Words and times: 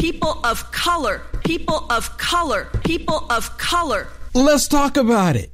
people 0.00 0.40
of 0.44 0.72
color, 0.72 1.20
people 1.44 1.86
of 1.90 2.16
color, 2.16 2.68
people 2.84 3.26
of 3.28 3.56
color. 3.58 4.08
Let's 4.32 4.66
talk 4.66 4.96
about 4.96 5.36
it. 5.36 5.50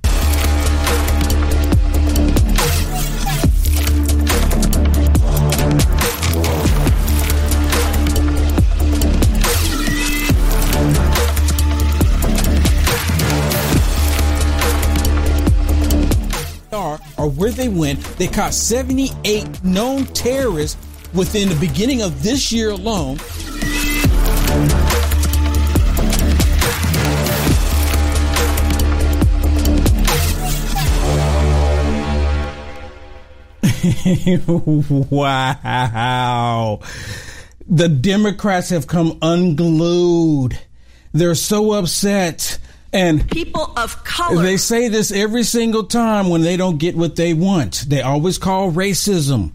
or 17.19 17.31
where 17.31 17.51
they 17.51 17.69
went, 17.69 17.99
they 18.19 18.29
caught 18.29 18.55
78 18.55 19.65
known 19.65 20.05
terrorists 20.07 20.77
within 21.15 21.49
the 21.49 21.57
beginning 21.57 22.03
of 22.03 22.23
this 22.23 22.53
year 22.53 22.71
alone. 22.71 23.19
wow. 35.11 36.81
The 37.69 37.89
Democrats 37.89 38.71
have 38.71 38.87
come 38.87 39.19
unglued. 39.21 40.57
They're 41.13 41.35
so 41.35 41.73
upset. 41.73 42.59
And 42.93 43.29
people 43.31 43.73
of 43.77 44.05
color. 44.05 44.43
They 44.43 44.57
say 44.57 44.89
this 44.89 45.13
every 45.13 45.43
single 45.43 45.85
time 45.85 46.29
when 46.29 46.43
they 46.43 46.57
don't 46.57 46.79
get 46.79 46.97
what 46.97 47.17
they 47.17 47.35
want. 47.35 47.85
They 47.89 48.01
always 48.01 48.39
call 48.39 48.71
racism. 48.71 49.53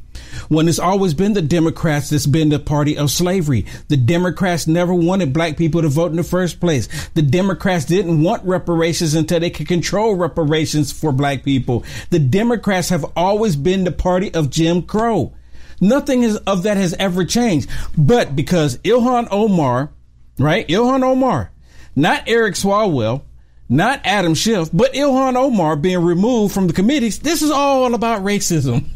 When 0.47 0.67
it's 0.67 0.79
always 0.79 1.13
been 1.13 1.33
the 1.33 1.41
Democrats 1.41 2.09
that's 2.09 2.25
been 2.25 2.49
the 2.49 2.59
party 2.59 2.97
of 2.97 3.11
slavery. 3.11 3.65
The 3.89 3.97
Democrats 3.97 4.67
never 4.67 4.93
wanted 4.93 5.33
black 5.33 5.57
people 5.57 5.81
to 5.81 5.89
vote 5.89 6.11
in 6.11 6.17
the 6.17 6.23
first 6.23 6.59
place. 6.59 6.87
The 7.09 7.21
Democrats 7.21 7.85
didn't 7.85 8.21
want 8.21 8.43
reparations 8.45 9.13
until 9.13 9.39
they 9.39 9.49
could 9.49 9.67
control 9.67 10.15
reparations 10.15 10.91
for 10.91 11.11
black 11.11 11.43
people. 11.43 11.83
The 12.11 12.19
Democrats 12.19 12.89
have 12.89 13.05
always 13.15 13.55
been 13.55 13.83
the 13.83 13.91
party 13.91 14.33
of 14.33 14.49
Jim 14.49 14.83
Crow. 14.83 15.33
Nothing 15.81 16.23
is, 16.23 16.37
of 16.37 16.63
that 16.63 16.77
has 16.77 16.93
ever 16.93 17.25
changed. 17.25 17.69
But 17.97 18.35
because 18.35 18.77
Ilhan 18.79 19.27
Omar, 19.31 19.91
right? 20.37 20.67
Ilhan 20.67 21.03
Omar, 21.03 21.51
not 21.95 22.23
Eric 22.27 22.55
Swalwell, 22.55 23.23
not 23.71 24.01
Adam 24.03 24.33
Schiff, 24.33 24.69
but 24.73 24.93
Ilhan 24.93 25.35
Omar 25.35 25.77
being 25.77 26.03
removed 26.03 26.53
from 26.53 26.67
the 26.67 26.73
committees. 26.73 27.19
This 27.19 27.41
is 27.41 27.51
all 27.51 27.93
about 27.93 28.21
racism. 28.21 28.85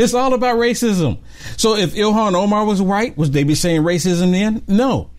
it's 0.00 0.14
all 0.14 0.32
about 0.32 0.56
racism. 0.56 1.18
So 1.58 1.76
if 1.76 1.94
Ilhan 1.94 2.34
Omar 2.34 2.64
was 2.64 2.80
white, 2.80 3.16
would 3.18 3.34
they 3.34 3.44
be 3.44 3.54
saying 3.54 3.82
racism 3.82 4.32
then? 4.32 4.62
No. 4.66 5.10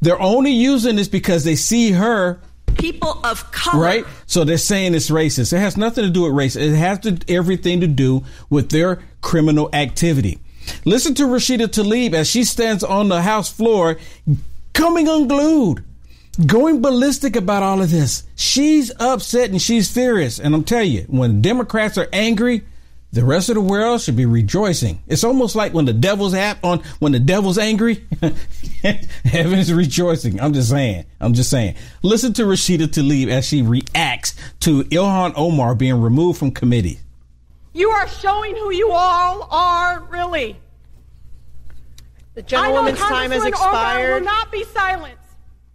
They're 0.00 0.20
only 0.20 0.52
using 0.52 0.96
this 0.96 1.08
because 1.08 1.44
they 1.44 1.56
see 1.56 1.90
her 1.92 2.40
people 2.78 3.20
of 3.22 3.52
color. 3.52 3.82
Right? 3.82 4.06
So 4.26 4.44
they're 4.44 4.56
saying 4.56 4.94
it's 4.94 5.10
racist. 5.10 5.52
It 5.52 5.58
has 5.58 5.76
nothing 5.76 6.04
to 6.04 6.10
do 6.10 6.22
with 6.22 6.32
race. 6.32 6.56
It 6.56 6.74
has 6.74 7.00
to 7.00 7.18
everything 7.28 7.80
to 7.82 7.86
do 7.86 8.24
with 8.48 8.70
their 8.70 9.02
criminal 9.20 9.68
activity. 9.74 10.38
Listen 10.86 11.14
to 11.16 11.24
Rashida 11.24 11.66
Tlaib 11.66 12.14
as 12.14 12.28
she 12.28 12.44
stands 12.44 12.82
on 12.82 13.08
the 13.08 13.22
House 13.22 13.52
floor, 13.52 13.98
coming 14.72 15.06
unglued 15.06 15.84
going 16.46 16.80
ballistic 16.80 17.36
about 17.36 17.62
all 17.62 17.82
of 17.82 17.90
this. 17.90 18.24
She's 18.36 18.92
upset 18.98 19.50
and 19.50 19.60
she's 19.60 19.90
furious. 19.90 20.38
And 20.38 20.54
I'm 20.54 20.64
telling 20.64 20.90
you, 20.90 21.04
when 21.08 21.42
Democrats 21.42 21.98
are 21.98 22.08
angry, 22.12 22.62
the 23.12 23.24
rest 23.24 23.48
of 23.48 23.54
the 23.54 23.60
world 23.60 24.02
should 24.02 24.16
be 24.16 24.26
rejoicing. 24.26 25.02
It's 25.06 25.24
almost 25.24 25.56
like 25.56 25.72
when 25.72 25.86
the 25.86 25.94
devil's 25.94 26.34
at 26.34 26.62
on 26.62 26.80
when 26.98 27.12
the 27.12 27.18
devil's 27.18 27.56
angry, 27.56 28.04
heaven's 29.24 29.72
rejoicing. 29.72 30.40
I'm 30.40 30.52
just 30.52 30.68
saying. 30.68 31.06
I'm 31.18 31.32
just 31.32 31.48
saying. 31.48 31.76
Listen 32.02 32.34
to 32.34 32.42
Rashida 32.42 32.86
Tlaib 32.86 33.28
as 33.28 33.46
she 33.46 33.62
reacts 33.62 34.34
to 34.60 34.84
Ilhan 34.84 35.32
Omar 35.36 35.74
being 35.74 36.00
removed 36.00 36.38
from 36.38 36.50
committee. 36.50 37.00
You 37.72 37.90
are 37.90 38.08
showing 38.08 38.56
who 38.56 38.72
you 38.72 38.90
all 38.92 39.48
are, 39.50 40.02
really. 40.10 40.56
The 42.34 42.42
gentlewoman's 42.42 42.98
time 42.98 43.30
has 43.30 43.44
expired. 43.44 44.04
Omar 44.04 44.18
will 44.18 44.24
not 44.24 44.52
be 44.52 44.64
silent. 44.64 45.17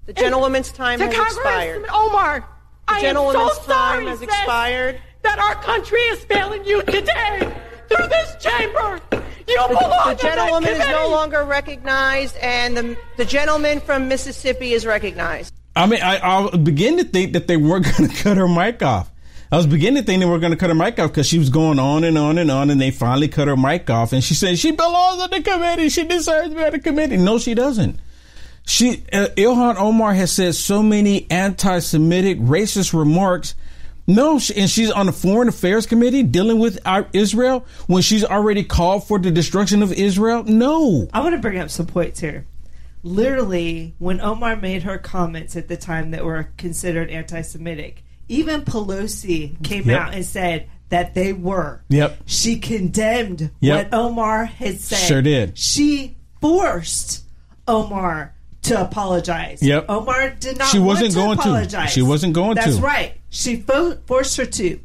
The 0.06 0.14
gentlewoman's 0.14 0.72
time 0.72 1.00
to 1.00 1.06
has 1.06 1.16
Congressman 1.16 1.46
expired. 1.46 1.86
Omar, 1.94 2.40
the 2.40 2.94
I 2.94 3.02
gentlewoman's 3.02 3.50
am 3.52 3.56
so 3.56 3.62
sorry, 3.64 4.00
time 4.00 4.08
has 4.08 4.20
sis, 4.20 4.28
expired. 4.28 5.02
that 5.22 5.40
our 5.40 5.56
country 5.56 6.02
is 6.02 6.24
failing 6.26 6.66
you 6.66 6.82
today 6.84 7.56
through 7.88 8.08
this 8.08 8.36
chamber. 8.44 9.00
You 9.48 9.68
the, 9.68 9.68
belong 9.68 10.10
the 10.10 10.16
gentlewoman 10.22 10.72
is 10.72 10.88
no 10.90 11.10
longer 11.10 11.44
recognized, 11.46 12.36
and 12.38 12.76
the, 12.76 12.98
the 13.18 13.26
gentleman 13.26 13.80
from 13.80 14.10
Mississippi 14.10 14.74
is 14.74 14.86
recognized. 14.86 15.54
I 15.76 15.86
mean, 15.86 16.02
I, 16.02 16.20
I 16.20 16.58
begin 16.58 16.98
to 16.98 17.06
think 17.06 17.34
that 17.34 17.48
they 17.48 17.58
weren't 17.58 17.86
going 17.98 18.10
to 18.10 18.16
cut 18.16 18.36
her 18.38 18.48
mic 18.48 18.84
off. 18.84 19.10
I 19.54 19.58
was 19.58 19.68
beginning 19.68 20.02
to 20.02 20.06
think 20.06 20.20
they 20.20 20.26
were 20.26 20.40
going 20.40 20.52
to 20.52 20.58
cut 20.58 20.70
her 20.70 20.76
mic 20.76 20.98
off 21.00 21.12
because 21.12 21.28
she 21.28 21.38
was 21.38 21.50
going 21.50 21.80
on 21.80 22.04
and 22.04 22.18
on 22.18 22.38
and 22.40 22.50
on, 22.52 22.70
and 22.70 22.82
they 22.82 22.92
finally 22.92 23.28
cut 23.28 23.48
her 23.48 23.56
mic 23.56 23.90
off. 23.90 24.12
And 24.12 24.24
she 24.24 24.34
said 24.34 24.58
she 24.58 24.72
belongs 24.72 25.22
on 25.22 25.30
the 25.30 25.42
committee. 25.42 25.90
She 25.90 26.04
deserves 26.06 26.50
to 26.50 26.56
be 26.56 26.64
on 26.64 26.72
the 26.72 26.80
committee. 26.80 27.18
No, 27.18 27.38
she 27.38 27.54
doesn't. 27.54 28.00
She 28.66 29.04
uh, 29.12 29.28
Ilhan 29.36 29.76
Omar 29.78 30.14
has 30.14 30.32
said 30.32 30.56
so 30.56 30.82
many 30.82 31.30
anti-Semitic, 31.30 32.40
racist 32.40 32.98
remarks. 32.98 33.56
No, 34.06 34.38
she, 34.40 34.56
and 34.56 34.70
she's 34.70 34.92
on 34.92 35.06
the 35.06 35.12
Foreign 35.14 35.48
Affairs 35.48 35.86
Committee 35.86 36.24
dealing 36.24 36.60
with 36.60 36.78
our, 36.86 37.08
Israel 37.14 37.66
when 37.88 38.02
she's 38.02 38.26
already 38.26 38.64
called 38.64 39.08
for 39.08 39.18
the 39.18 39.32
destruction 39.32 39.82
of 39.82 39.94
Israel. 39.94 40.44
No, 40.44 41.08
I 41.14 41.22
want 41.22 41.36
to 41.36 41.42
bring 41.42 41.60
up 41.60 41.70
some 41.70 41.88
points 41.88 42.20
here. 42.20 42.46
Literally, 43.02 43.96
when 44.00 44.22
Omar 44.22 44.56
made 44.56 44.84
her 44.84 44.98
comments 44.98 45.56
at 45.56 45.68
the 45.68 45.78
time 45.78 46.12
that 46.12 46.24
were 46.24 46.50
considered 46.58 47.10
anti-Semitic, 47.10 48.04
even 48.30 48.62
Pelosi 48.62 49.62
came 49.64 49.90
yep. 49.90 50.00
out 50.00 50.14
and 50.14 50.26
said 50.26 50.70
that 50.88 51.14
they 51.14 51.34
were. 51.34 51.82
Yep. 51.90 52.22
She 52.26 52.60
condemned 52.60 53.52
yep. 53.60 53.92
what 53.92 53.98
Omar 53.98 54.46
had 54.46 54.80
said. 54.80 54.98
Sure 54.98 55.22
did. 55.22 55.58
She 55.58 56.16
forced 56.40 57.26
Omar 57.68 58.36
to 58.64 58.82
apologize. 58.82 59.62
Yep. 59.62 59.86
Omar 59.90 60.32
did 60.32 60.58
not. 60.58 60.68
She 60.70 60.80
wasn't 60.80 61.14
going 61.14 61.38
to 61.38 61.42
apologize. 61.42 61.90
to. 61.90 61.94
She 61.94 62.02
wasn't 62.02 62.34
going 62.34 62.56
That's 62.56 62.68
to. 62.68 62.72
That's 62.74 62.84
right. 62.84 63.22
She 63.30 63.58
fo- 63.58 63.98
forced 64.06 64.38
her 64.38 64.46
to. 64.46 64.80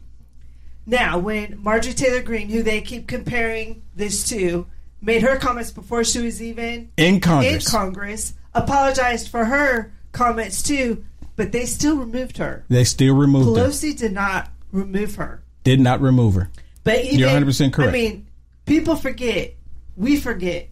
Now, 0.87 1.19
when 1.19 1.59
Marjorie 1.63 1.93
Taylor 1.93 2.23
Greene, 2.23 2.49
who 2.49 2.63
they 2.63 2.81
keep 2.81 3.07
comparing 3.07 3.83
this 3.95 4.29
to, 4.31 4.67
made 5.01 5.23
her 5.23 5.37
comments 5.37 5.71
before 5.71 6.03
she 6.03 6.21
was 6.21 6.43
even 6.43 6.91
in 6.97 7.21
Congress, 7.21 7.67
in 7.67 7.71
Congress, 7.71 8.35
apologized 8.55 9.29
for 9.29 9.45
her 9.45 9.93
comments 10.13 10.63
too, 10.63 11.05
but 11.37 11.53
they 11.53 11.67
still 11.67 11.97
removed 11.97 12.39
her. 12.39 12.65
They 12.69 12.85
still 12.85 13.15
removed 13.15 13.49
Pelosi 13.49 13.93
her. 13.93 13.99
did 13.99 14.13
not 14.13 14.51
remove 14.73 15.17
her. 15.17 15.43
Did 15.63 15.81
not 15.81 16.01
remove 16.01 16.35
her. 16.35 16.51
But 16.85 17.05
even, 17.05 17.19
you're 17.19 17.29
100 17.29 17.45
percent 17.45 17.75
correct. 17.75 17.91
I 17.91 17.93
mean, 17.93 18.27
people 18.65 18.97
forget. 18.97 19.55
We 19.95 20.17
forget 20.17 20.71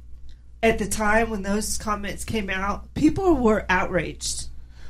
at 0.67 0.79
the 0.79 0.87
time 0.87 1.31
when 1.31 1.43
those 1.43 1.79
comments 1.79 2.25
came 2.25 2.51
out, 2.51 2.93
people 2.95 3.35
were 3.35 3.65
outraged. 3.69 4.49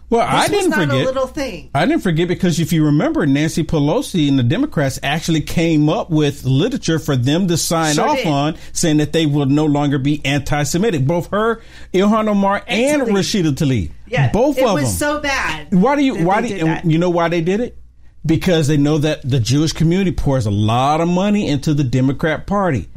Well, 0.09 0.25
this 0.25 0.45
I 0.45 0.49
didn't 0.49 0.73
forget. 0.73 0.91
a 0.91 1.05
little 1.05 1.27
thing. 1.27 1.71
I 1.75 1.85
didn't 1.85 2.03
forget 2.03 2.29
because 2.29 2.61
if 2.61 2.73
you 2.73 2.85
remember, 2.85 3.27
Nancy 3.27 3.65
Pelosi 3.65 4.29
and 4.29 4.39
the 4.39 4.45
Democrats 4.45 5.01
actually 5.03 5.41
came 5.41 5.89
up 5.89 6.11
with 6.11 6.45
literature 6.45 7.01
for 7.01 7.17
them 7.17 7.49
to 7.49 7.57
sign 7.57 7.97
sure 7.97 8.09
off 8.09 8.19
did. 8.19 8.27
on, 8.29 8.57
saying 8.73 8.99
that 8.99 9.13
they 9.13 9.27
will 9.27 9.47
no 9.47 9.65
longer 9.65 9.99
be 9.99 10.25
anti-Semitic. 10.25 11.05
Both 11.05 11.31
her, 11.31 11.61
Ilhan 11.93 12.29
Omar, 12.29 12.63
and, 12.69 13.03
and 13.03 13.11
Rashida 13.11 13.51
Tlaib. 13.51 13.91
Yeah, 14.07 14.31
both 14.31 14.57
of 14.59 14.65
them. 14.65 14.79
It 14.79 14.83
was 14.83 14.97
so 14.97 15.21
bad. 15.21 15.75
Why 15.75 15.97
do 15.97 16.05
you? 16.05 16.25
Why 16.25 16.41
do 16.41 16.55
you? 16.55 16.77
You 16.85 16.99
know 16.99 17.11
why 17.11 17.29
they 17.29 17.41
did 17.41 17.59
it? 17.59 17.77
Because 18.25 18.69
they 18.69 18.77
know 18.77 18.99
that 18.99 19.29
the 19.29 19.41
Jewish 19.41 19.73
community 19.73 20.13
pours 20.13 20.47
a 20.47 20.53
lot 20.53 21.01
of 21.01 21.09
money 21.09 21.49
into 21.49 21.75
the 21.75 21.85
Democrat 21.85 22.47
Party. 22.47 22.89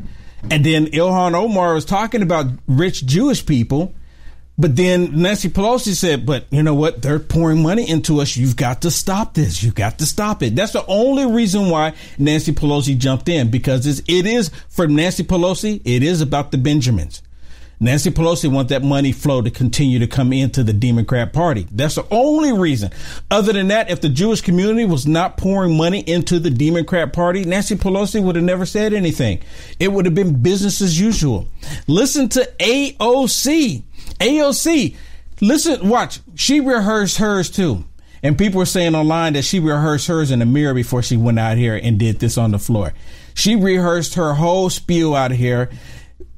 And 0.50 0.66
then 0.66 0.88
Ilhan 0.88 1.34
Omar 1.34 1.74
was 1.74 1.86
talking 1.86 2.22
about 2.22 2.48
rich 2.68 3.06
Jewish 3.06 3.46
people. 3.46 3.94
But 4.58 4.76
then 4.76 5.22
Nancy 5.22 5.48
Pelosi 5.48 5.94
said, 5.94 6.26
but 6.26 6.46
you 6.52 6.62
know 6.62 6.74
what? 6.74 7.02
They're 7.02 7.20
pouring 7.20 7.64
money 7.64 7.90
into 7.90 8.20
us. 8.20 8.36
You've 8.36 8.58
got 8.58 8.82
to 8.82 8.92
stop 8.92 9.34
this. 9.34 9.64
You've 9.64 9.76
got 9.76 10.00
to 10.00 10.06
stop 10.06 10.44
it. 10.44 10.54
That's 10.54 10.74
the 10.74 10.86
only 10.86 11.26
reason 11.26 11.70
why 11.70 11.94
Nancy 12.18 12.52
Pelosi 12.52 12.98
jumped 12.98 13.30
in 13.30 13.50
because 13.50 13.88
it's, 13.88 14.52
for 14.68 14.86
Nancy 14.86 15.24
Pelosi. 15.24 15.82
It 15.86 16.04
is 16.04 16.20
about 16.20 16.52
the 16.52 16.58
Benjamins. 16.58 17.22
Nancy 17.82 18.12
Pelosi 18.12 18.52
want 18.52 18.70
that 18.70 18.84
money 18.84 19.14
flow 19.14 19.42
to 19.42 19.50
continue 19.50 20.00
to 20.00 20.08
come 20.08 20.34
into 20.34 20.64
the 20.64 20.74
Democrat 20.74 21.32
Party. 21.32 21.66
That's 21.72 21.96
the 21.96 22.06
only 22.12 22.52
reason. 22.52 22.92
Other 23.32 23.54
than 23.54 23.70
that, 23.70 23.90
if 23.90 24.02
the 24.02 24.10
Jewish 24.10 24.42
community 24.42 24.84
was 24.84 25.08
not 25.08 25.38
pouring 25.38 25.78
money 25.78 26.02
into 26.02 26.40
the 26.40 26.50
Democrat 26.50 27.14
Party, 27.14 27.46
Nancy 27.46 27.76
Pelosi 27.76 28.22
would 28.22 28.36
have 28.36 28.44
never 28.44 28.66
said 28.66 28.94
anything. 28.94 29.42
It 29.80 29.94
would 29.94 30.06
have 30.06 30.16
been 30.16 30.42
business 30.42 30.82
as 30.82 31.00
usual. 31.00 31.48
Listen 31.88 32.28
to 32.30 32.52
AOC. 32.60 33.84
AOC, 34.20 34.96
listen, 35.40 35.88
watch. 35.88 36.20
She 36.36 36.60
rehearsed 36.60 37.18
hers 37.18 37.50
too. 37.50 37.86
And 38.22 38.38
people 38.38 38.58
were 38.58 38.66
saying 38.66 38.96
online 38.96 39.34
that 39.34 39.46
she 39.46 39.62
rehearsed 39.62 40.08
hers 40.08 40.32
in 40.32 40.40
the 40.40 40.46
mirror 40.46 40.74
before 40.74 41.02
she 41.02 41.16
went 41.16 41.40
out 41.40 41.58
here 41.58 41.80
and 41.82 41.98
did 41.98 42.20
this 42.20 42.38
on 42.38 42.52
the 42.52 42.60
floor. 42.60 42.94
She 43.34 43.56
rehearsed 43.56 44.16
her 44.16 44.34
whole 44.34 44.70
spiel 44.70 45.16
out 45.16 45.32
here 45.32 45.70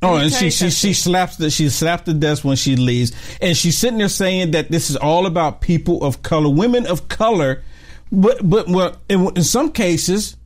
Oh, 0.00 0.16
and 0.16 0.32
she 0.32 0.50
she 0.50 0.70
she 0.70 0.92
slaps 0.92 1.36
the 1.38 1.50
she 1.50 1.68
slaps 1.68 2.04
the 2.04 2.14
desk 2.14 2.44
when 2.44 2.54
she 2.54 2.76
leaves, 2.76 3.10
and 3.40 3.56
she's 3.56 3.76
sitting 3.76 3.98
there 3.98 4.08
saying 4.08 4.52
that 4.52 4.70
this 4.70 4.90
is 4.90 4.96
all 4.96 5.26
about 5.26 5.60
people 5.60 6.04
of 6.04 6.22
color, 6.22 6.48
women 6.48 6.86
of 6.86 7.08
color. 7.08 7.62
But 8.12 8.48
but 8.48 8.68
well, 8.68 8.96
in, 9.08 9.26
in 9.36 9.42
some 9.42 9.72
cases, 9.72 10.36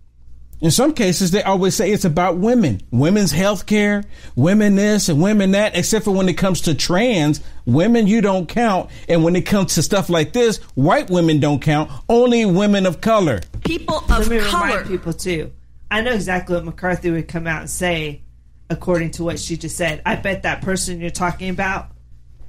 in 0.63 0.71
some 0.71 0.95
cases, 0.95 1.33
they 1.33 1.43
always 1.43 1.75
say 1.75 1.91
it's 1.91 2.05
about 2.05 2.39
women, 2.39 2.81
women's 2.93 3.33
health 3.33 3.67
care, 3.67 4.05
women 4.37 4.77
this 4.77 5.09
and 5.09 5.21
women 5.21 5.51
that. 5.51 5.77
Except 5.77 6.05
for 6.05 6.13
when 6.13 6.29
it 6.29 6.39
comes 6.39 6.61
to 6.63 6.75
trans 6.75 7.41
women, 7.67 8.07
you 8.07 8.21
don't 8.21 8.49
count, 8.49 8.89
and 9.09 9.25
when 9.25 9.35
it 9.35 9.43
comes 9.45 9.75
to 9.75 9.83
stuff 9.83 10.09
like 10.09 10.33
this, 10.33 10.59
white 10.77 11.11
women 11.11 11.41
don't 11.41 11.61
count. 11.61 11.91
Only 12.09 12.45
women 12.45 12.87
of 12.87 13.01
color. 13.01 13.41
People 13.65 14.05
Let 14.09 14.21
of 14.21 14.31
me 14.31 14.39
color. 14.39 14.69
remind 14.69 14.87
people 14.87 15.13
too. 15.13 15.51
I 15.91 16.01
know 16.01 16.13
exactly 16.13 16.55
what 16.55 16.65
McCarthy 16.65 17.11
would 17.11 17.27
come 17.27 17.49
out 17.49 17.63
and 17.63 17.71
say, 17.71 18.23
according 18.71 19.11
to 19.13 19.25
what 19.25 19.41
she 19.41 19.57
just 19.57 19.77
said. 19.77 20.01
I 20.07 20.15
bet 20.15 20.45
that 20.45 20.63
person 20.63 21.01
you're 21.01 21.11
talking 21.11 21.51
about 21.51 21.89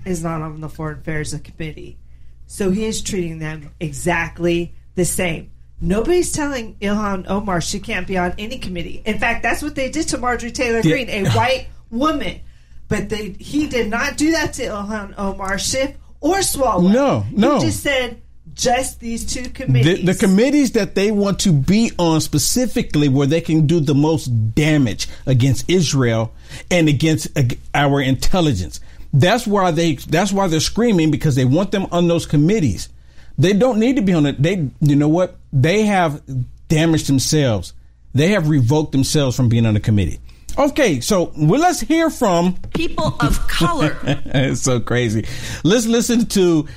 is 0.06 0.22
not 0.24 0.44
on 0.44 0.62
the 0.62 0.70
Foreign 0.70 1.00
Affairs 1.00 1.34
Committee, 1.44 1.98
so 2.46 2.70
he 2.70 2.86
is 2.86 3.02
treating 3.02 3.40
them 3.40 3.72
exactly 3.80 4.76
the 4.94 5.04
same. 5.04 5.50
Nobody's 5.84 6.32
telling 6.32 6.76
Ilhan 6.76 7.30
Omar 7.30 7.60
she 7.60 7.80
can't 7.80 8.08
be 8.08 8.18
on 8.18 8.34
any 8.38 8.58
committee. 8.58 9.02
In 9.06 9.20
fact, 9.20 9.44
that's 9.44 9.62
what 9.62 9.76
they 9.76 9.90
did 9.90 10.08
to 10.10 10.18
Marjorie 10.18 10.52
Taylor. 10.52 10.82
Greene, 10.82 11.10
a 11.10 11.30
white 11.32 11.68
woman. 11.92 12.40
But 12.88 13.10
they, 13.10 13.32
he 13.40 13.68
did 13.68 13.90
not 13.90 14.16
do 14.16 14.32
that 14.32 14.54
to 14.54 14.64
Ilhan 14.64 15.16
Omar, 15.18 15.60
Schiff, 15.60 15.96
or 16.22 16.38
Swalwell. 16.38 16.94
No, 16.94 17.26
no. 17.32 17.60
He 17.60 17.66
just 17.66 17.84
said 17.84 18.22
just 18.54 19.00
these 19.00 19.26
two 19.26 19.50
committees. 19.50 20.06
the 20.06 20.16
committees 20.16 20.72
that 20.74 20.96
they 20.96 21.12
want 21.12 21.40
to 21.40 21.52
be 21.52 21.92
on 21.98 22.22
specifically 22.22 23.10
where 23.10 23.28
they 23.28 23.42
can 23.42 23.68
do 23.68 23.80
the 23.80 23.96
most 23.96 24.28
damage 24.54 25.08
against 25.26 25.70
Israel 25.70 26.34
and 26.70 26.88
against 26.88 27.36
ag- 27.38 27.60
our 27.74 28.00
intelligence. 28.00 28.80
That's 29.12 29.46
why 29.46 29.72
they 29.72 29.96
that's 29.96 30.32
why 30.32 30.48
they're 30.48 30.60
screaming 30.60 31.12
because 31.12 31.36
they 31.36 31.46
want 31.46 31.72
them 31.72 31.88
on 31.92 32.08
those 32.08 32.26
committees. 32.26 32.90
They 33.38 33.54
don't 33.54 33.80
need 33.80 33.96
to 33.96 34.02
be 34.02 34.14
on 34.14 34.26
it. 34.26 34.42
They 34.42 34.70
you 34.80 34.96
know 34.96 35.10
what? 35.10 35.38
They 35.52 35.86
have 35.86 36.22
damaged 36.68 37.08
themselves. 37.08 37.74
They 38.14 38.30
have 38.30 38.48
revoked 38.48 38.92
themselves 38.92 39.36
from 39.36 39.50
being 39.50 39.66
on 39.66 39.74
the 39.74 39.80
committee. 39.80 40.20
Okay, 40.58 41.00
so 41.00 41.34
well, 41.36 41.60
let's 41.60 41.80
hear 41.80 42.10
from 42.10 42.56
People 42.76 43.16
of 43.20 43.48
color. 43.48 43.98
it's 44.04 44.62
so 44.62 44.80
crazy. 44.80 45.26
Let's 45.64 45.88
listen 45.88 46.28
to 46.28 46.68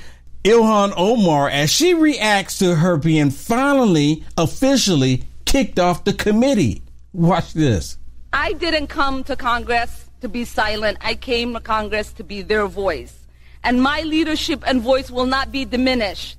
Ilhan 0.43 0.93
Omar 0.97 1.49
as 1.49 1.69
she 1.69 1.93
reacts 1.93 2.59
to 2.59 2.75
her 2.75 2.97
being 2.97 3.29
finally, 3.29 4.23
officially 4.35 5.25
kicked 5.45 5.77
off 5.77 6.05
the 6.05 6.13
committee. 6.13 6.81
Watch 7.13 7.53
this. 7.53 7.97
I 8.33 8.53
didn't 8.53 8.87
come 8.87 9.23
to 9.25 9.35
Congress 9.35 10.09
to 10.21 10.29
be 10.29 10.43
silent. 10.43 10.97
I 11.01 11.15
came 11.15 11.53
to 11.53 11.59
Congress 11.59 12.13
to 12.13 12.23
be 12.23 12.41
their 12.41 12.67
voice. 12.67 13.27
And 13.63 13.81
my 13.81 14.01
leadership 14.01 14.63
and 14.65 14.81
voice 14.81 15.11
will 15.11 15.25
not 15.25 15.51
be 15.51 15.65
diminished 15.65 16.37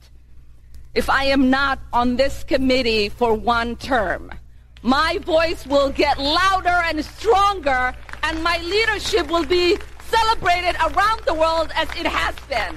if 0.94 1.08
I 1.11 1.25
am 1.25 1.50
not 1.50 1.79
on 1.93 2.17
this 2.17 2.44
committee 2.44 3.08
for 3.08 3.35
one 3.35 3.76
term. 3.76 4.31
My 4.82 5.19
voice 5.19 5.67
will 5.67 5.90
get 5.90 6.19
louder 6.19 6.81
and 6.87 7.05
stronger, 7.05 7.94
and 8.23 8.43
my 8.43 8.58
leadership 8.58 9.29
will 9.29 9.44
be 9.44 9.76
celebrated 10.08 10.76
around 10.76 11.23
the 11.26 11.35
world 11.35 11.70
as 11.75 11.88
it 11.90 12.06
has 12.06 12.35
been. 12.49 12.76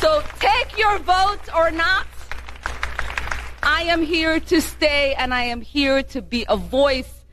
So 0.00 0.22
take 0.38 0.76
your 0.76 0.98
vote 0.98 1.48
or 1.54 1.70
not. 1.70 2.06
I 3.62 3.82
am 3.82 4.02
here 4.02 4.38
to 4.38 4.60
stay 4.60 5.14
and 5.14 5.34
I 5.34 5.42
am 5.44 5.60
here 5.60 6.02
to 6.14 6.22
be 6.22 6.44
a 6.48 6.56
voice 6.56 7.24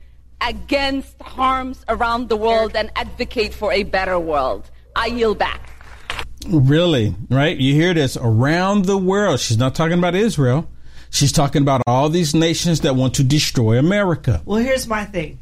against 0.42 1.22
harms 1.22 1.86
around 1.88 2.30
the 2.30 2.36
world 2.36 2.76
and 2.76 2.92
advocate 2.96 3.54
for 3.54 3.72
a 3.72 3.84
better 3.84 4.20
world. 4.20 4.70
I 4.96 5.08
yield 5.08 5.38
back. 5.38 5.70
Really, 6.48 7.16
right? 7.30 7.56
You 7.58 7.74
hear 7.74 7.94
this 7.94 8.18
around 8.20 8.86
the 8.86 8.98
world. 8.98 9.40
She's 9.40 9.58
not 9.58 9.76
talking 9.76 9.98
about 9.98 10.16
Israel. 10.16 10.68
She's 11.10 11.32
talking 11.32 11.62
about 11.62 11.82
all 11.86 12.10
these 12.10 12.34
nations 12.34 12.82
that 12.82 12.96
want 12.96 13.16
to 13.16 13.24
destroy 13.24 13.78
America. 13.78 14.42
Well, 14.46 14.60
here's 14.60 14.88
my 14.88 15.06
thing. 15.06 15.40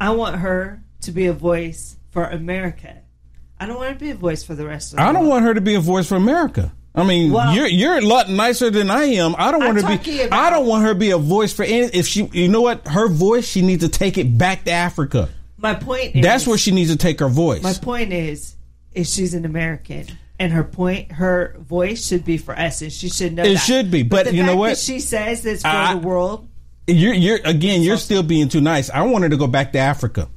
I 0.00 0.10
want 0.10 0.36
her 0.36 0.82
to 1.02 1.12
be 1.12 1.26
a 1.26 1.32
voice 1.32 1.96
for 2.10 2.24
America. 2.24 2.98
I 3.58 3.66
don't 3.66 3.76
want 3.76 3.88
her 3.88 3.94
to 3.94 4.00
be 4.00 4.10
a 4.10 4.14
voice 4.14 4.42
for 4.44 4.54
the 4.54 4.66
rest 4.66 4.92
of 4.92 4.96
the 4.96 5.02
I 5.02 5.06
don't 5.12 5.22
world. 5.22 5.28
want 5.30 5.44
her 5.46 5.54
to 5.54 5.60
be 5.60 5.74
a 5.74 5.80
voice 5.80 6.08
for 6.08 6.16
America. 6.16 6.72
I 6.94 7.04
mean, 7.04 7.32
Well- 7.32 7.54
you're 7.54 7.68
you're 7.68 7.96
a 7.96 8.00
lot 8.02 8.28
nicer 8.28 8.68
than 8.70 8.90
I 8.90 9.04
am. 9.04 9.34
I 9.38 9.50
don't 9.50 9.64
want 9.64 9.80
her 9.80 9.96
to 9.96 10.02
be. 10.04 10.30
I 10.30 10.50
don't 10.50 10.66
want 10.66 10.82
her 10.84 10.90
to 10.92 10.98
be 10.98 11.10
a 11.12 11.18
voice 11.18 11.52
for 11.54 11.62
any. 11.62 11.86
If 11.86 12.06
she, 12.06 12.28
you 12.32 12.48
know 12.48 12.60
what, 12.60 12.86
her 12.88 13.08
voice, 13.08 13.48
she 13.48 13.62
needs 13.62 13.82
to 13.82 13.88
take 13.88 14.18
it 14.18 14.36
back 14.36 14.64
to 14.64 14.72
Africa. 14.72 15.30
My 15.56 15.74
point 15.74 16.16
is 16.16 16.22
That's 16.22 16.46
where 16.46 16.58
she 16.58 16.70
needs 16.72 16.90
to 16.90 16.98
take 16.98 17.20
her 17.20 17.28
voice. 17.28 17.62
My 17.62 17.72
point 17.72 18.12
is 18.12 18.56
is 18.94 19.12
she's 19.12 19.34
an 19.34 19.44
American. 19.44 20.06
And 20.38 20.52
her 20.52 20.64
point, 20.64 21.12
her 21.12 21.54
voice 21.60 22.06
should 22.06 22.24
be 22.24 22.36
for 22.36 22.58
us, 22.58 22.82
and 22.82 22.92
she 22.92 23.08
should 23.08 23.32
know 23.34 23.44
It 23.44 23.54
that. 23.54 23.58
should 23.60 23.90
be, 23.92 24.02
but 24.02 24.26
the 24.26 24.34
you 24.34 24.42
know 24.42 24.56
what? 24.56 24.76
she 24.76 24.98
says 24.98 25.46
it's 25.46 25.62
for 25.62 25.68
I- 25.68 25.94
the 25.94 26.00
world. 26.00 26.48
You're, 26.88 27.14
you're 27.14 27.38
again. 27.44 27.82
You're 27.82 27.96
still 27.96 28.24
being 28.24 28.48
too 28.48 28.60
nice. 28.60 28.90
I 28.90 29.02
want 29.02 29.22
her 29.22 29.30
to 29.30 29.36
go 29.36 29.46
back 29.46 29.70
to 29.72 29.78
Africa. 29.78 30.28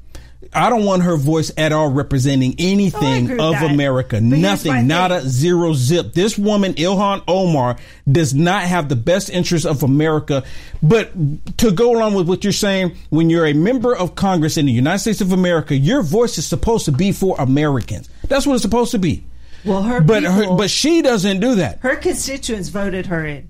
I 0.53 0.69
don't 0.69 0.85
want 0.85 1.01
her 1.01 1.17
voice 1.17 1.51
at 1.57 1.71
all 1.73 1.89
representing 1.89 2.51
Oh, 2.51 2.55
anything 2.59 3.29
with 3.29 3.39
of 3.39 3.53
that. 3.53 3.71
America. 3.71 4.17
But 4.17 4.37
Nothing. 4.37 4.87
thing. 4.87 4.91
A 4.91 5.21
zero 5.21 5.73
zip. 5.73 6.13
This 6.13 6.37
woman, 6.37 6.75
Ilhan 6.75 7.23
Omar, 7.27 7.77
does 8.09 8.35
not 8.35 8.61
have 8.61 8.87
the 8.89 8.95
best 8.95 9.31
interest 9.31 9.65
of 9.65 9.81
America. 9.81 10.43
But 10.83 11.11
to 11.57 11.71
go 11.71 11.95
along 11.97 12.13
with 12.13 12.29
what 12.29 12.43
you're 12.43 12.53
saying, 12.53 12.95
when 13.09 13.31
you're 13.31 13.47
a 13.47 13.53
member 13.53 13.95
of 13.95 14.13
Congress 14.13 14.55
in 14.55 14.67
the 14.67 14.71
United 14.71 14.99
States 14.99 15.21
of 15.21 15.31
America, 15.31 15.75
your 15.75 16.03
voice 16.03 16.37
is 16.37 16.45
supposed 16.45 16.85
to 16.85 16.91
be 16.91 17.11
for 17.11 17.35
Americans. 17.39 18.07
That's 18.27 18.45
what 18.47 18.53
it's 18.55 18.61
supposed 18.63 18.91
to 18.91 18.99
be. 18.99 19.25
Well, 19.63 19.81
her 19.83 20.01
But 20.01 20.23
her, 20.23 20.55
but 20.55 20.69
she 20.69 21.01
doesn't 21.01 21.39
do 21.39 21.55
that. 21.55 21.79
Her 21.79 21.95
constituents 21.95 22.69
voted 22.69 23.07
her 23.07 23.25
in, 23.25 23.49